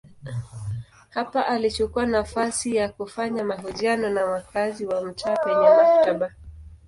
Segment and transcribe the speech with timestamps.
[1.09, 6.31] Hapa alichukua nafasi ya kufanya mahojiano na wakazi wa mtaa penye maktaba.